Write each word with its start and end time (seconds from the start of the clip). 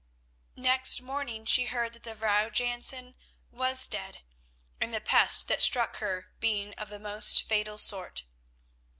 Next 0.57 0.99
morning 0.99 1.45
she 1.45 1.65
heard 1.65 1.93
that 1.93 2.01
the 2.01 2.15
Vrouw 2.15 2.49
Jansen 2.51 3.13
was 3.51 3.85
dead, 3.85 4.23
the 4.79 4.99
pest 4.99 5.47
that 5.47 5.61
struck 5.61 5.97
her 5.97 6.31
being 6.39 6.73
of 6.73 6.89
the 6.89 6.97
most 6.97 7.43
fatal 7.43 7.77
sort. 7.77 8.23